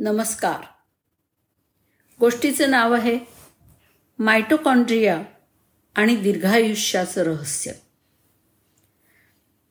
नमस्कार. 0.00 0.60
गोष्टीचं 2.20 2.70
नाव 2.70 2.92
आहे 2.92 3.18
मायटोकॉन्ड्रिया 4.18 5.22
आणि 5.96 6.16
दीर्घायुष्याचं 6.16 7.22
रहस्य. 7.22 7.72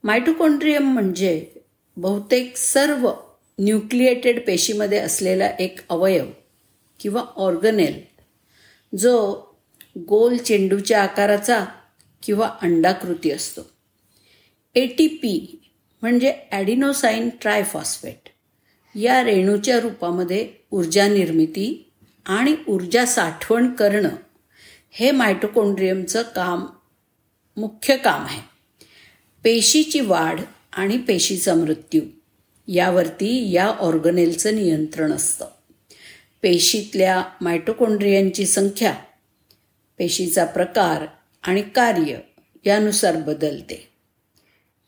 मायटोकॉन्ड्रियम 0.04 0.84
म्हणजे 0.84 1.52
बहुतेक 1.98 2.58
सर्व 2.58 3.12
न्यूक्लिएटेड 3.60 4.46
पेशीमध्ये 4.48 4.98
असलेला 4.98 5.48
एक 5.60 5.80
अवयव 5.90 6.26
किंवा 7.00 7.22
ऑर्गनेल 7.22 8.02
जो 8.98 9.16
गोल 10.08 10.38
चेंडूच्या 10.38 11.04
आकाराचा 11.04 11.66
किंवा 12.24 12.48
अंडाकृती 12.62 13.32
असतो. 13.32 13.62
ए 14.76 14.88
टी 14.88 15.08
पी 15.08 15.62
म्हणजे 16.02 16.40
ॲडिनोसाईन 16.52 17.30
ट्रायफॉस्फेट. 17.42 18.30
या 18.96 19.24
रेणूच्या 19.24 19.80
रूपामध्ये 19.80 20.50
ऊर्जा 20.72 21.08
निर्मिती 21.08 21.92
आणि 22.26 22.56
ऊर्जा 22.68 23.06
साठवण 23.06 23.74
करणं 23.74 24.10
हे 24.92 25.12
मायटोकोंड्रियमचं 25.12 26.22
काम 26.22 26.66
मुख्य 27.58 27.98
काम 27.98 28.22
आहे. 28.26 28.42
पेशीची 29.44 30.00
वाढ 30.00 30.42
आणि 30.74 30.98
पेशीचा 30.98 31.54
मृत्यू 31.54 32.02
यावरती 32.68 33.52
या 33.52 33.66
ऑर्गनेलचं 33.66 34.56
नियंत्रण 34.56 35.12
असतं. 35.12 35.46
पेशीतल्या 36.42 37.24
मायटोकोंड्रियांची 37.42 38.46
संख्या 38.46 38.96
पेशीचा 39.98 40.46
प्रकार 40.46 41.06
आणि 41.44 41.62
कार्य 41.62 42.18
यानुसार 42.66 43.16
बदलते. 43.16 43.88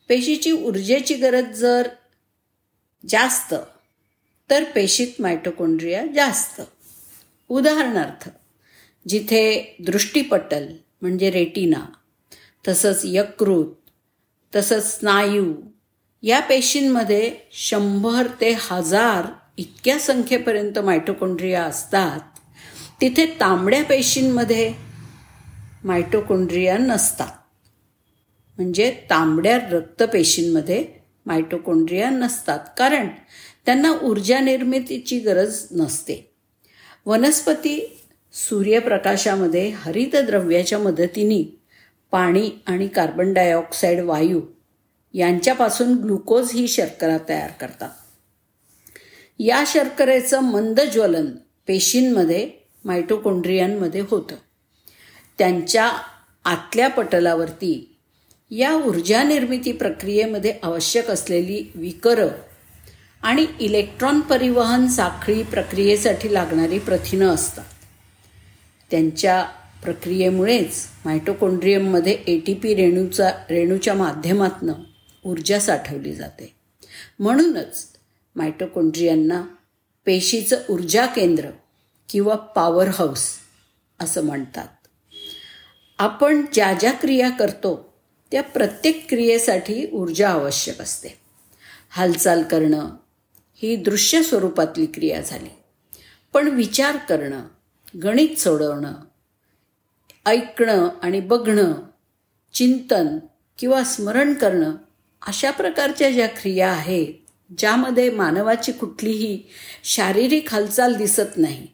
पेशीची 0.10 0.52
ऊर्जेची 0.52 1.16
गरज 1.16 1.44
जर 1.44 1.88
जास्त 3.10 3.56
तर 4.50 4.64
पेशीत 4.64 5.08
मायटोकोंड्रिया 5.20 6.06
जास्त. 6.16 6.62
उदाहरणार्थ 7.50 8.30
जिथे 9.08 9.76
दृष्टीपटल 9.86 10.68
म्हणजे 11.02 11.30
रेटिना 11.30 11.86
तसंच 12.68 13.02
यकृत 13.04 13.66
तसंच 14.56 15.00
स्नायू 15.00 15.54
या 16.24 16.40
पेशींमध्ये 16.40 17.36
शंभर 17.52 18.28
ते 18.42 18.56
हजार 18.60 19.26
इतक्या 19.58 20.00
संख्येपर्यंत 20.00 20.80
मायटोकोंड्रिया 20.80 21.64
असतात 21.64 22.20
तिथे 23.02 23.26
तांबड्या 23.40 23.84
पेशींमध्ये 23.84 24.74
मायटोकोंड्रिया 25.84 26.78
नसतात. 26.78 27.32
म्हणजे 28.58 28.92
तांबड्या 29.10 29.58
रक्तपेशींमध्ये 29.58 30.88
मायटोकोंड्रिया 31.26 32.10
नसतात. 32.10 32.60
कारण 32.78 33.08
त्यांना 33.70 33.92
ऊर्जा 34.04 34.40
निर्मितीची 34.40 35.20
गरज 35.20 35.66
नसते. 35.72 36.32
वनस्पती 37.06 38.00
सूर्यप्रकाशामध्ये 38.34 39.70
हरितद्रव्याच्या 39.70 40.80
मदतीने 40.80 41.60
पाणी 42.12 42.50
आणि 42.66 42.88
कार्बन 42.88 43.34
डायऑक्साईड 43.34 44.00
वायू 44.00 44.42
यांच्यापासून 45.14 45.94
ग्लुकोज 45.94 46.52
ही 46.52 46.68
शर्करा 46.68 47.18
तयार 47.30 47.52
करतात. 47.52 47.90
या 49.40 49.64
शर्करेचं 49.68 50.40
मंद 50.40 50.80
ज्वलन 50.80 51.26
पेशींमध्ये 51.68 52.52
मायटोकोंड्रियांमध्ये 52.86 54.02
होतं. 54.02 54.36
त्यांच्या 55.38 55.92
आतल्या 56.46 56.88
पटलावरती 56.88 57.98
या 58.52 58.74
ऊर्जा 58.74 59.24
निर्मिती 59.24 59.72
प्रक्रियेमध्ये 59.72 60.54
आवश्यक 60.64 61.10
असलेली 61.10 61.72
विकरं 61.76 62.28
आणि 63.22 63.46
इलेक्ट्रॉन 63.60 64.20
परिवहन 64.20 64.88
साखळी 64.88 65.44
प्रक्रियेसाठी 65.44 66.34
लागणारी 66.34 66.80
प्रथिनं 66.80 67.28
असतात. 67.28 67.66
त्यांच्या 68.92 69.44
प्रक्रियेमुळेच 69.84 70.88
मायटोकोंड्रियममध्ये 71.06 72.14
ए 72.28 72.40
टी 72.40 72.54
पी 72.54 72.76
रेणूचा 72.76 73.30
रेणूच्या 73.50 73.94
माध्यमातून 73.94 74.70
ऊर्जा 75.26 75.60
साठवली 75.60 76.16
जाते. 76.16 76.56
म्हणूनच 77.20 77.88
मायटोकोंड्रियांना 78.36 79.42
पेशीचं 80.06 80.62
ऊर्जा 80.70 81.06
केंद्र 81.06 81.50
किंवा 82.10 82.36
पॉवर 82.36 82.88
हाऊस 82.88 83.26
असं 84.00 84.24
म्हणतात. 84.24 84.68
आपण 85.98 86.46
ज्या 86.54 86.74
ज्या 86.74 86.92
क्रिया 86.92 87.30
करतो 87.30 87.94
त्या 88.32 88.44
प्रत्येक 88.44 89.06
क्रियेसाठी 89.10 89.90
ऊर्जा 89.94 90.30
आवश्यक 90.30 90.82
असते. 90.82 91.10
हालचाल 91.90 92.44
करणं 92.44 92.90
ही 93.62 93.76
दृश्य 93.76 94.24
स्वरूपातली 94.24 94.86
क्रिया 94.86 95.22
झाली. 95.22 95.50
पण 96.34 96.48
विचार 96.48 96.98
करणं 96.98 97.42
गणित 98.04 98.40
सोडवणं 98.40 98.94
ऐकणं 100.26 100.90
आणि 101.02 101.20
बघणं 101.20 101.74
चिंतन 102.54 103.20
किंवा 103.60 103.84
स्मरण 103.84 104.34
करणं 104.34 104.76
अशा 105.28 105.52
प्रकारच्या 105.52 106.12
ज्या 106.12 106.28
क्रिया 106.28 106.72
आहेत 106.72 107.14
ज्यामध्ये 107.58 108.10
मानवाची 108.10 108.72
कुठलीही 108.72 109.44
शारीरिक 109.84 110.52
हालचाल 110.52 110.96
दिसत 110.96 111.38
नाही 111.38 111.68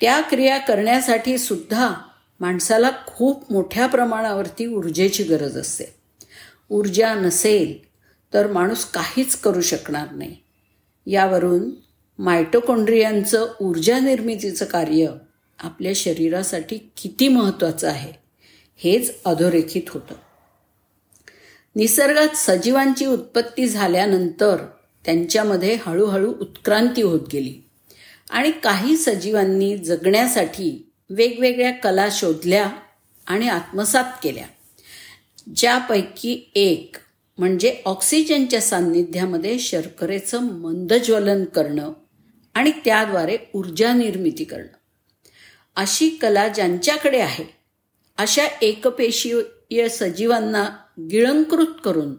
त्या 0.00 0.20
क्रिया 0.20 0.58
करण्यासाठी 0.58 1.38
सुद्धा 1.38 1.94
माणसाला 2.40 2.90
खूप 3.06 3.52
मोठ्या 3.52 3.86
प्रमाणावरती 3.86 4.66
ऊर्जेची 4.66 5.22
गरज 5.22 5.58
असते. 5.58 5.84
ऊर्जा 6.70 7.14
नसेल 7.14 7.86
तर 8.34 8.52
माणूस 8.52 8.84
काहीच 8.84 9.36
करू 9.36 9.60
शकणार 9.60 10.10
नाही. 10.10 10.36
यावरून 11.06 11.70
मायटोकोंड्रियांचं 12.18 13.46
ऊर्जा 13.60 13.98
निर्मितीचं 13.98 14.64
कार्य 14.64 15.08
आपल्या 15.58 15.92
शरीरासाठी 15.94 16.78
किती 16.96 17.28
महत्त्वाचं 17.28 17.88
आहे 17.88 18.12
हेच 18.76 19.14
अधोरेखित 19.24 19.82
होतं. 19.88 20.14
निसर्गात 21.76 22.36
सजीवांची 22.36 23.06
उत्पत्ती 23.06 23.68
झाल्यानंतर 23.68 24.56
त्यांच्यामध्ये 25.04 25.78
हळूहळू 25.86 26.34
उत्क्रांती 26.40 27.02
होत 27.02 27.20
गेली 27.32 27.54
आणि 28.30 28.50
काही 28.50 28.96
सजीवांनी 28.96 29.78
जगण्यासाठी 29.78 30.92
वेगवेगळ्या 31.10 31.72
कला 31.72 32.08
शोधल्या 32.12 32.70
आणि 33.26 33.48
आत्मसात 33.48 34.04
केल्या 34.22 34.46
ज्यापैकी 35.56 36.50
एक 36.54 36.96
म्हणजे 37.38 37.82
ऑक्सिजनच्या 37.84 38.60
सान्निध्यामध्ये 38.60 39.58
शर्करेचं 39.58 40.42
मंदज्वलन 40.42 41.44
करणं 41.44 41.92
आणि 42.54 42.70
त्याद्वारे 42.84 43.36
ऊर्जा 43.54 43.92
निर्मिती 43.92 44.44
करणं. 44.44 44.76
अशी 45.76 46.08
कला 46.08 46.48
ज्यांच्याकडे 46.48 47.20
आहे 47.20 47.44
अशा 48.18 48.46
एकपेशीय 48.62 49.88
सजीवांना 49.88 50.68
गिळंकृत 51.10 51.80
करून 51.84 52.14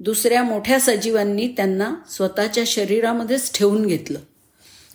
दुसऱ्या 0.00 0.42
मोठ्या 0.42 0.80
सजीवांनी 0.80 1.48
त्यांना 1.48 1.94
स्वतःच्या 2.10 2.64
शरीरामध्येच 2.66 3.58
ठेवून 3.58 3.86
घेतलं 3.86 4.18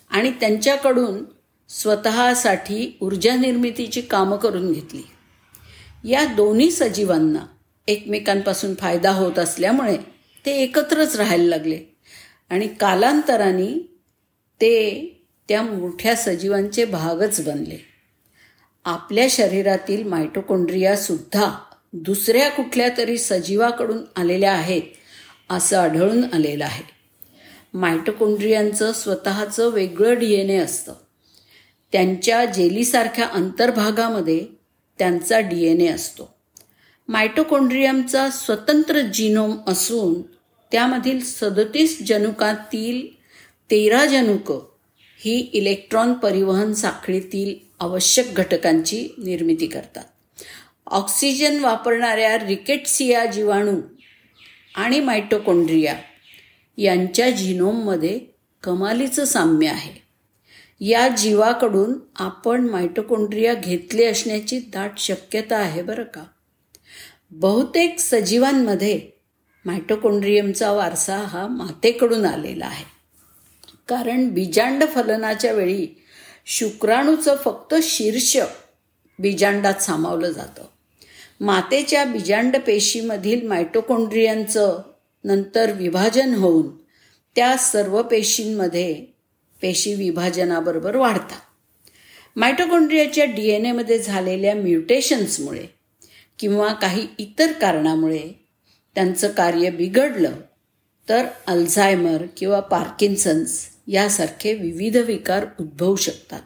आणि 0.09 0.31
त्यांच्याकडून 0.39 1.23
स्वतःसाठी 1.69 2.97
ऊर्जा 3.01 3.35
निर्मितीची 3.35 4.01
कामं 4.01 4.37
करून 4.37 4.71
घेतली. 4.71 5.01
या 6.09 6.25
दोन्ही 6.25 6.71
सजीवांना 6.71 7.45
एकमेकांपासून 7.87 8.75
फायदा 8.75 9.11
होत 9.11 9.39
असल्यामुळे 9.39 9.97
ते 10.45 10.51
एकत्रच 10.51 11.15
राहायला 11.15 11.43
लागले. 11.43 11.79
आणि 12.49 12.67
कालांतराने 12.67 13.87
ते 14.61 15.09
त्या 15.49 15.61
मोठ्या 15.61 16.15
सजीवांचे 16.15 16.85
भागच 16.85 17.45
बनले. 17.45 17.85
आपल्या 18.85 19.27
शरीरातील 19.29 20.03
मायटोकोंड्रियासुद्धा 20.03 21.51
दुसऱ्या 21.93 22.49
कुठल्या 22.49 22.89
तरी 22.97 23.17
सजीवाकडून 23.17 23.97
आलेल्या 24.15 24.53
आहेत 24.53 24.81
असं 25.49 25.77
आढळून 25.77 26.23
आलेलं 26.33 26.65
आहे. 26.65 26.83
मायटोकोंड्रियांचं 27.73 28.93
स्वतःचं 28.93 29.69
वेगळं 29.69 30.19
डी 30.19 30.33
एन 30.33 30.49
ए 30.49 30.57
असतं. 30.57 30.93
त्यांच्या 31.91 32.45
जेलीसारख्या 32.45 33.25
अंतर्भागामध्ये 33.25 34.45
त्यांचा 34.99 35.39
डी 35.39 35.65
एन 35.65 35.81
ए 35.81 35.87
असतो. 35.87 36.32
मायटोकोंड्रियमचा 37.07 38.29
स्वतंत्र 38.29 39.01
जिनोम 39.01 39.55
असून 39.67 40.21
त्यामधील 40.71 41.23
सदतीस 41.23 42.01
जनुकातील 42.01 43.15
तेरा 43.71 44.05
जनुक 44.05 44.51
ही 45.17 45.39
इलेक्ट्रॉन 45.53 46.13
परिवहन 46.13 46.73
साखळीतील 46.73 47.55
आवश्यक 47.79 48.33
घटकांची 48.33 49.07
निर्मिती 49.17 49.67
करतात. 49.67 50.03
ऑक्सिजन 50.87 51.59
वापरणाऱ्या 51.59 52.37
रिकेटसिया 52.47 53.25
जीवाणू 53.25 53.81
आणि 54.75 54.99
मायटोकोंड्रिया 54.99 55.95
यांच्या 56.77 57.29
जिनोममध्ये 57.29 58.19
कमालीचं 58.63 59.25
साम्य 59.25 59.67
आहे. 59.67 60.03
या 60.85 61.07
जीवाकडून 61.07 61.93
आपण 62.15 62.69
मायटोकोंड्रिया 62.69 63.53
घेतले 63.53 64.05
असण्याची 64.05 64.59
दाट 64.59 64.91
शक्यता 64.97 65.57
आहे 65.57 65.81
बरं 65.81 66.03
का? 66.03 66.23
बहुतेक 67.35 67.99
सजीवांमध्ये 67.99 69.01
मायटोकोंड्रियमचा 69.65 70.71
वारसा 70.71 71.17
हा 71.17 71.47
मातेकडून 71.47 72.25
आलेला 72.25 72.65
आहे. 72.65 72.85
कारण 73.87 74.29
बीजांड 74.29 74.83
फलनाच्या 74.95 75.51
वेळी 75.51 75.87
शुक्राणूचं 76.45 77.35
फक्त 77.35 77.75
शीर्ष 77.83 78.37
बीजांडात 79.19 79.73
सामावलं 79.73 80.31
जातं. 80.31 80.63
मातेच्या 81.39 82.05
बीजांड 82.05 82.57
पेशीमधील 82.57 83.47
मायटोकोंड्रियांचं 83.47 84.81
नंतर 85.23 85.71
विभाजन 85.71 86.33
होऊन 86.33 86.77
त्या 87.35 87.57
सर्व 87.57 88.01
पेशींमध्ये 88.01 88.93
पेशी 89.61 89.93
विभाजनाबरोबर 89.93 90.95
वाढतात. 90.95 91.39
मायटोकोंड्रियाच्या 92.35 93.25
डी 93.25 93.49
एन 93.49 93.65
एमध्ये 93.65 93.99
झालेल्या 93.99 94.55
म्युटेशन्समुळे 94.55 95.82
किंवा 96.39 96.73
काही 96.73 97.07
इतर 97.17 97.51
कारणामुळे 97.51 98.45
त्यांचं 98.95 99.31
कार्य 99.31 99.69
बिघडलं 99.69 100.31
तर 101.09 101.25
अल्झायमर 101.47 102.25
किंवा 102.37 102.59
पार्किन्सन्स 102.59 103.69
यासारखे 103.87 104.53
विविध 104.53 104.97
विकार 104.97 105.45
उद्भवू 105.59 105.95
शकतात. 105.95 106.41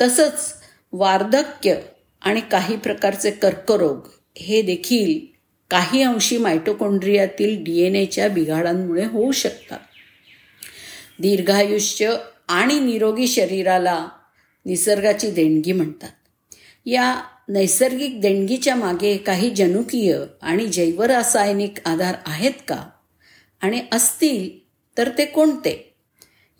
तसंच 0.00 0.54
वार्धक्य 0.92 1.76
आणि 2.22 2.40
काही 2.40 2.76
प्रकारचे 2.76 3.30
कर्करोग 3.30 4.08
हे 4.36 4.62
देखील 4.62 5.36
काही 5.70 6.02
अंशी 6.02 6.36
मायटोकोंड्रियातील 6.36 7.64
डी 7.64 7.80
एन 7.80 7.96
एच्या 7.96 8.28
बिघाडांमुळे 8.28 9.04
होऊ 9.04 9.32
शकतात. 9.32 9.78
दीर्घायुष्य 11.20 12.16
आणि 12.48 12.80
निरोगी 12.80 13.28
शरीराला 13.28 14.08
निसर्गाची 14.66 15.30
देणगी 15.30 15.72
म्हणतात. 15.72 16.10
या 16.86 17.22
नैसर्गिक 17.52 18.20
देणगीच्या 18.20 18.76
मागे 18.76 19.16
काही 19.16 19.50
जनुकीय 19.50 20.18
आणि 20.42 20.66
जैवरासायनिक 20.66 21.74
आधार 21.84 22.14
आहेत 22.26 22.52
का? 22.68 22.84
आणि 23.60 23.82
असतील 23.92 24.68
तर 24.98 25.08
ते 25.18 25.24
कोणते? 25.24 25.94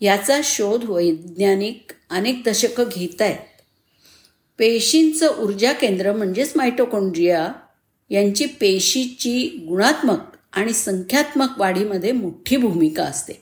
याचा 0.01 0.39
शोध 0.43 0.83
वैज्ञानिक 0.83 1.91
अनेक 2.09 2.41
दशकं 2.45 2.83
घेत 2.95 3.21
आहेत 3.21 3.35
पेशींचं 4.57 5.37
ऊर्जा 5.37 5.71
केंद्र 5.71 6.13
म्हणजेच 6.13 6.53
मायटोकोंड्रिया 6.55 7.51
यांची 8.09 8.45
पेशीची 8.45 9.65
गुणात्मक 9.67 10.19
आणि 10.53 10.73
संख्यात्मक 10.73 11.49
वाढीमध्ये 11.57 12.11
मोठी 12.11 12.57
भूमिका 12.57 13.03
असते. 13.03 13.33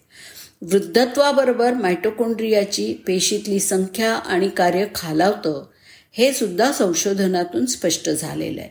वृद्धत्वाबरोबर 0.61 1.73
मायटोकोंड्रियाची 1.73 2.93
पेशीतली 2.93 3.59
संख्या 3.59 4.13
आणि 4.13 4.49
कार्य 4.49 4.85
खालावतं 4.95 5.65
हे 6.11 6.33
सुद्धा 6.33 6.71
संशोधनातून 6.71 7.65
स्पष्ट 7.65 8.09
झालेलं 8.09 8.61
आहे. 8.61 8.69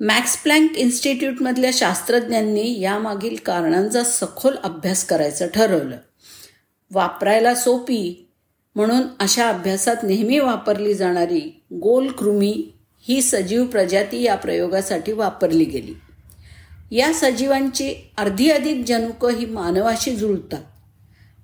मॅक्स 0.00 0.36
प्लँक 0.36 0.76
इन्स्टिट्यूटमधल्या 0.76 1.70
शास्त्रज्ञांनी 1.74 2.80
यामागील 2.80 3.36
कारणांचा 3.44 4.04
सखोल 4.04 4.56
अभ्यास 4.56 5.04
करायचं 5.04 5.46
ठरवलं. 5.46 5.96
वापरायला 6.92 7.54
सोपी 7.54 8.28
म्हणून 8.74 9.02
अशा 9.20 9.48
अभ्यासात 9.48 9.96
नेहमी 10.02 10.38
वापरली 10.38 10.94
जाणारी 10.94 11.62
गोल 11.72 12.08
कृमी 12.08 12.72
ही 13.00 13.22
सजीव 13.22 13.64
प्रजाती 13.64 14.22
या 14.22 14.34
प्रयोगासाठी 14.34 15.12
वापरली 15.12 15.64
गेली. 15.64 15.94
या 16.96 17.12
सजीवांची 17.14 18.10
अर्धी 18.18 18.50
अधिक 18.50 18.84
जनुकं 18.86 19.34
ही 19.34 19.46
मानवाशी 19.46 20.16
जुळतात. 20.16 20.62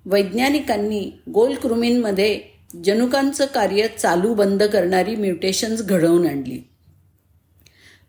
वैज्ञानिकांनी 0.05 1.11
गोलकृमींमध्ये 1.33 2.50
जनुकांचं 2.85 3.45
कार्य 3.45 3.87
चालू 3.87 4.33
बंद 4.33 4.63
करणारी 4.63 5.15
म्युटेशन्स 5.15 5.81
घडवून 5.81 6.27
आणली. 6.27 6.67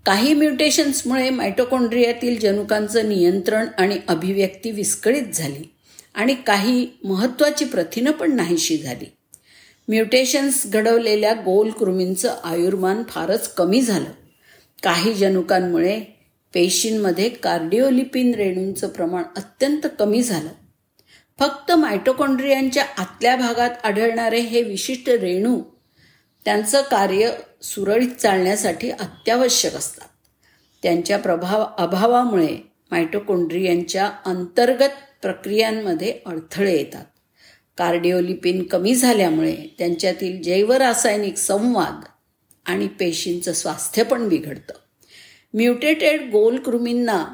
काही 0.06 0.34
म्युटेशन्समुळे 0.34 1.30
मायटोकॉन्ड्रियातील 1.30 2.40
जनुकांचं 2.40 3.08
नियंत्रण 3.08 3.66
आणि 3.78 3.98
अभिव्यक्ती 4.08 4.70
विस्कळीत 4.70 5.26
झाली 5.34 5.72
आणि 6.14 6.34
काही 6.34 6.88
महत्त्वाची 7.04 7.64
प्रथिनं 7.64 8.10
पण 8.10 8.36
नाहीशी 8.36 8.78
झाली. 8.78 9.04
म्युटेशन्स 9.88 10.66
घडवलेल्या 10.66 11.32
गोल 11.32 11.70
कृमींचं 11.70 12.34
आयुर्मान 12.44 13.02
फारच 13.08 13.54
कमी 13.54 13.80
झालं. 13.80 14.10
काही 14.82 15.14
जनुकांमुळे 15.14 16.00
पेशींमध्ये 16.54 17.28
कार्डिओलिपिन 17.28 18.34
रेणूंचं 18.34 18.88
प्रमाण 18.88 19.22
अत्यंत 19.36 19.86
कमी 19.98 20.22
झालं. 20.22 20.48
फक्त 21.38 21.72
मायटोकॉन्ड्रियांच्या 21.72 22.84
आतल्या 22.98 23.36
भागात 23.36 23.70
आढळणारे 23.84 24.40
हे 24.40 24.62
विशिष्ट 24.62 25.08
रेणू 25.08 25.62
त्यांचं 26.44 26.82
कार्य 26.82 27.30
सुरळीत 27.62 28.08
चालण्यासाठी 28.08 28.90
अत्यावश्यक 28.90 29.74
असतात. 29.74 30.08
त्यांच्या 30.82 31.18
प्रभाव 31.18 31.66
अभावामुळे 31.78 32.58
मायटोकोंड्रियांच्या 32.90 34.10
अंतर्गत 34.26 34.88
प्रक्रियांमध्ये 35.22 36.18
अडथळे 36.26 36.76
येतात. 36.76 37.04
कार्डिओलिपिन 37.78 38.62
कमी 38.62 38.94
झाल्यामुळे 38.94 39.56
त्यांच्यातील 39.78 40.42
जैवरासायनिक 40.42 41.36
संवाद 41.36 42.04
आणि 42.66 42.88
पेशींचं 42.88 43.52
स्वास्थ्य 43.52 44.02
पण 44.02 44.28
बिघडतं. 44.28 44.74
म्युटेटेड 45.54 46.30
गोलकृमींना 46.30 47.24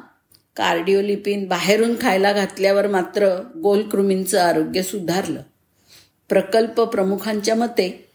कार्डिओलिपिन 0.59 1.47
बाहेरून 1.47 1.95
खायला 2.01 2.33
घातल्यावर 2.33 2.87
मात्र 2.87 3.43
गोलकृमींचं 3.57 4.39
आरोग्य 4.39 4.81
सुधारलं. 4.81 5.41
प्रकल्प 6.29 6.81
प्रमुखांच्या 6.81 7.55
मते 7.55 8.05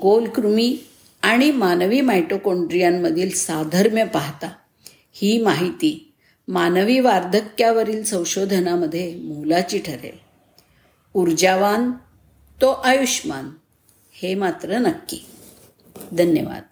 गोलकृमी 0.00 0.78
आणि 1.22 1.50
मानवी 1.50 2.00
मायटोकोंड्रियांमधील 2.00 3.30
साधर्म्य 3.30 4.04
पाहता 4.04 4.52
ही 5.12 5.42
माहिती 5.42 6.12
मानवी 6.48 7.00
वार्धक्यावरील 7.00 8.04
संशोधनामध्ये 8.04 9.14
मोलाची 9.14 9.78
ठरेल. 9.78 10.16
ऊर्जावान 11.14 11.92
तो 12.60 12.70
आयुष्मान 12.70 13.50
हे 14.12 14.34
मात्र 14.34 14.78
नक्की. 14.78 15.26
धन्यवाद. 16.12 16.62